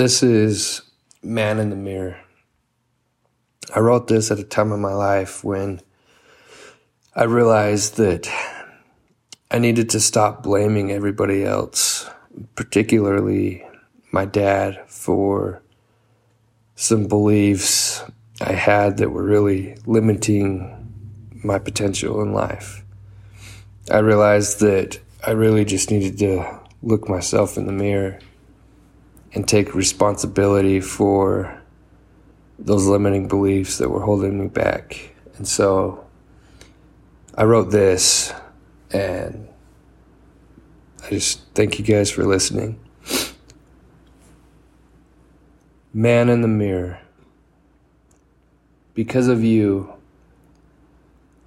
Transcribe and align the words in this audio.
This 0.00 0.22
is 0.22 0.80
Man 1.22 1.58
in 1.58 1.68
the 1.68 1.76
Mirror. 1.76 2.16
I 3.76 3.80
wrote 3.80 4.08
this 4.08 4.30
at 4.30 4.38
a 4.38 4.44
time 4.44 4.72
in 4.72 4.80
my 4.80 4.94
life 4.94 5.44
when 5.44 5.82
I 7.14 7.24
realized 7.24 7.98
that 7.98 8.26
I 9.50 9.58
needed 9.58 9.90
to 9.90 10.00
stop 10.00 10.42
blaming 10.42 10.90
everybody 10.90 11.44
else, 11.44 12.08
particularly 12.54 13.62
my 14.10 14.24
dad, 14.24 14.82
for 14.86 15.60
some 16.76 17.06
beliefs 17.06 18.02
I 18.40 18.52
had 18.52 18.96
that 18.96 19.10
were 19.10 19.22
really 19.22 19.76
limiting 19.84 20.94
my 21.44 21.58
potential 21.58 22.22
in 22.22 22.32
life. 22.32 22.82
I 23.90 23.98
realized 23.98 24.60
that 24.60 24.98
I 25.26 25.32
really 25.32 25.66
just 25.66 25.90
needed 25.90 26.18
to 26.20 26.58
look 26.82 27.06
myself 27.06 27.58
in 27.58 27.66
the 27.66 27.72
mirror 27.72 28.18
and 29.32 29.46
take 29.46 29.74
responsibility 29.74 30.80
for 30.80 31.60
those 32.58 32.86
limiting 32.86 33.28
beliefs 33.28 33.78
that 33.78 33.88
were 33.88 34.02
holding 34.02 34.38
me 34.40 34.48
back. 34.48 35.14
And 35.36 35.46
so 35.46 36.06
I 37.34 37.44
wrote 37.44 37.70
this, 37.70 38.32
and 38.92 39.48
I 41.02 41.10
just 41.10 41.40
thank 41.54 41.78
you 41.78 41.84
guys 41.84 42.10
for 42.10 42.24
listening. 42.24 42.78
Man 45.94 46.28
in 46.28 46.42
the 46.42 46.48
mirror. 46.48 47.00
Because 48.94 49.28
of 49.28 49.42
you, 49.42 49.92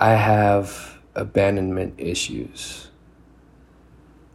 I 0.00 0.14
have 0.14 0.98
abandonment 1.14 1.94
issues. 1.98 2.88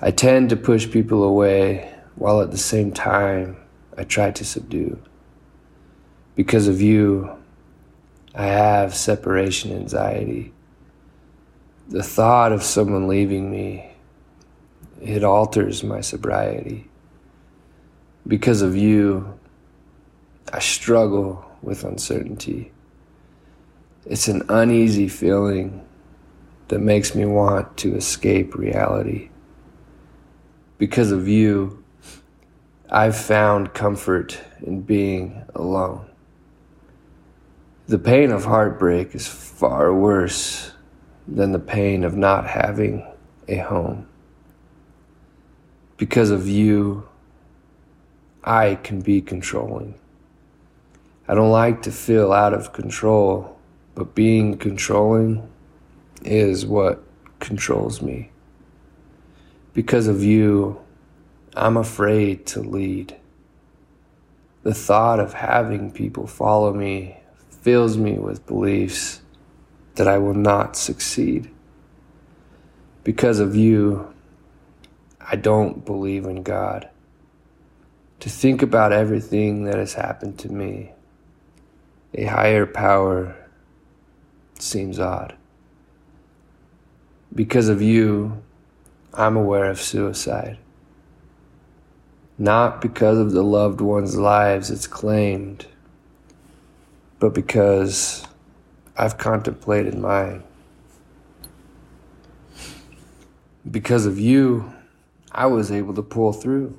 I 0.00 0.10
tend 0.10 0.50
to 0.50 0.56
push 0.56 0.90
people 0.90 1.22
away 1.22 1.94
while 2.16 2.40
at 2.40 2.50
the 2.50 2.58
same 2.58 2.92
time 2.92 3.56
I 3.96 4.04
try 4.04 4.30
to 4.30 4.44
subdue. 4.44 4.98
Because 6.34 6.68
of 6.68 6.80
you, 6.82 7.30
I 8.34 8.46
have 8.46 8.94
separation 8.94 9.72
anxiety. 9.72 10.52
The 11.88 12.02
thought 12.02 12.52
of 12.52 12.62
someone 12.62 13.08
leaving 13.08 13.50
me, 13.50 13.92
it 15.00 15.24
alters 15.24 15.84
my 15.84 16.00
sobriety. 16.00 16.88
Because 18.26 18.60
of 18.60 18.76
you, 18.76 19.38
I 20.52 20.58
struggle 20.58 21.44
with 21.62 21.84
uncertainty. 21.84 22.72
It's 24.04 24.28
an 24.28 24.42
uneasy 24.48 25.08
feeling 25.08 25.86
that 26.68 26.80
makes 26.80 27.14
me 27.14 27.24
want 27.24 27.76
to 27.78 27.94
escape 27.94 28.54
reality. 28.54 29.30
Because 30.78 31.12
of 31.12 31.28
you, 31.28 31.82
I've 32.88 33.16
found 33.16 33.74
comfort 33.74 34.40
in 34.62 34.82
being 34.82 35.42
alone. 35.56 36.08
The 37.88 37.98
pain 37.98 38.30
of 38.30 38.44
heartbreak 38.44 39.12
is 39.14 39.26
far 39.26 39.92
worse 39.92 40.70
than 41.26 41.50
the 41.50 41.58
pain 41.58 42.04
of 42.04 42.16
not 42.16 42.46
having 42.46 43.04
a 43.48 43.56
home. 43.56 44.06
Because 45.96 46.30
of 46.30 46.46
you, 46.46 47.08
I 48.44 48.76
can 48.76 49.00
be 49.00 49.20
controlling. 49.20 49.98
I 51.26 51.34
don't 51.34 51.50
like 51.50 51.82
to 51.82 51.90
feel 51.90 52.32
out 52.32 52.54
of 52.54 52.72
control, 52.72 53.58
but 53.96 54.14
being 54.14 54.58
controlling 54.58 55.50
is 56.22 56.64
what 56.64 57.02
controls 57.40 58.00
me. 58.00 58.30
Because 59.74 60.06
of 60.06 60.22
you, 60.22 60.80
I'm 61.58 61.78
afraid 61.78 62.44
to 62.48 62.60
lead. 62.60 63.16
The 64.62 64.74
thought 64.74 65.18
of 65.18 65.32
having 65.32 65.90
people 65.90 66.26
follow 66.26 66.74
me 66.74 67.16
fills 67.48 67.96
me 67.96 68.18
with 68.18 68.46
beliefs 68.46 69.22
that 69.94 70.06
I 70.06 70.18
will 70.18 70.34
not 70.34 70.76
succeed. 70.76 71.50
Because 73.04 73.40
of 73.40 73.56
you, 73.56 74.12
I 75.18 75.36
don't 75.36 75.82
believe 75.82 76.26
in 76.26 76.42
God. 76.42 76.90
To 78.20 78.28
think 78.28 78.60
about 78.60 78.92
everything 78.92 79.64
that 79.64 79.76
has 79.76 79.94
happened 79.94 80.38
to 80.40 80.52
me, 80.52 80.92
a 82.12 82.24
higher 82.24 82.66
power 82.66 83.34
seems 84.58 85.00
odd. 85.00 85.34
Because 87.34 87.70
of 87.70 87.80
you, 87.80 88.42
I'm 89.14 89.38
aware 89.38 89.70
of 89.70 89.80
suicide 89.80 90.58
not 92.38 92.80
because 92.82 93.18
of 93.18 93.32
the 93.32 93.42
loved 93.42 93.80
ones' 93.80 94.16
lives 94.16 94.70
it's 94.70 94.86
claimed, 94.86 95.66
but 97.18 97.32
because 97.34 98.26
I've 98.96 99.16
contemplated 99.16 99.96
mine. 99.96 100.42
Because 103.68 104.06
of 104.06 104.18
you, 104.18 104.72
I 105.32 105.46
was 105.46 105.72
able 105.72 105.94
to 105.94 106.02
pull 106.02 106.32
through. 106.32 106.78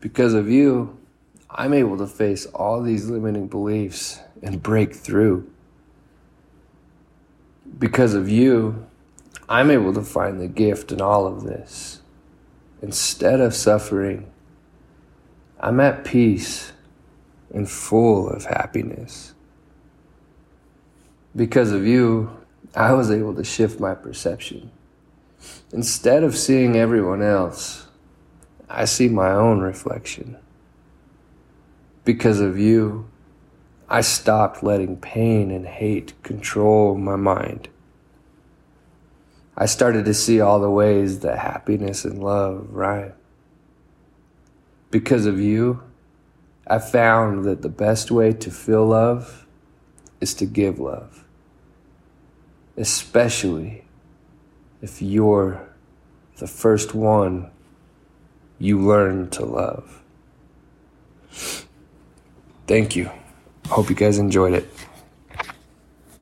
Because 0.00 0.34
of 0.34 0.48
you, 0.48 0.96
I'm 1.50 1.74
able 1.74 1.98
to 1.98 2.06
face 2.06 2.46
all 2.46 2.82
these 2.82 3.10
limiting 3.10 3.48
beliefs 3.48 4.20
and 4.42 4.62
break 4.62 4.94
through. 4.94 5.48
Because 7.78 8.14
of 8.14 8.28
you, 8.28 8.86
I'm 9.48 9.70
able 9.70 9.92
to 9.94 10.02
find 10.02 10.40
the 10.40 10.48
gift 10.48 10.92
in 10.92 11.00
all 11.00 11.26
of 11.26 11.42
this 11.42 12.01
instead 12.82 13.40
of 13.40 13.54
suffering, 13.54 14.30
I'm 15.60 15.80
at 15.80 16.04
peace 16.04 16.72
and 17.54 17.70
full 17.70 18.28
of 18.28 18.44
happiness. 18.44 19.34
Because 21.34 21.72
of 21.72 21.86
you, 21.86 22.36
I 22.74 22.92
was 22.92 23.10
able 23.10 23.34
to 23.36 23.44
shift 23.44 23.80
my 23.80 23.94
perception. 23.94 24.70
Instead 25.72 26.24
of 26.24 26.36
seeing 26.36 26.76
everyone 26.76 27.22
else, 27.22 27.86
I 28.68 28.84
see 28.84 29.08
my 29.08 29.30
own 29.30 29.60
reflection. 29.60 30.36
Because 32.04 32.40
of 32.40 32.58
you, 32.58 33.08
I 33.88 34.00
stopped 34.00 34.62
letting 34.62 34.96
pain 34.96 35.50
and 35.50 35.66
hate 35.66 36.20
control 36.22 36.96
my 36.96 37.16
mind. 37.16 37.68
I 39.56 39.66
started 39.66 40.04
to 40.06 40.14
see 40.14 40.40
all 40.40 40.60
the 40.60 40.70
ways 40.70 41.20
that 41.20 41.38
happiness 41.38 42.04
and 42.04 42.22
love 42.22 42.68
rhyme. 42.70 43.12
Because 44.90 45.26
of 45.26 45.40
you, 45.40 45.82
I 46.66 46.78
found 46.78 47.44
that 47.44 47.62
the 47.62 47.68
best 47.68 48.10
way 48.10 48.32
to 48.32 48.50
feel 48.50 48.86
love 48.86 49.46
is 50.20 50.34
to 50.34 50.46
give 50.46 50.78
love, 50.78 51.24
especially 52.76 53.84
if 54.80 55.02
you're 55.02 55.68
the 56.36 56.46
first 56.46 56.94
one 56.94 57.50
you 58.58 58.80
learn 58.80 59.28
to 59.30 59.44
love. 59.44 60.02
Thank 62.66 62.96
you. 62.96 63.10
Hope 63.66 63.90
you 63.90 63.96
guys 63.96 64.18
enjoyed 64.18 64.54
it. 64.54 64.68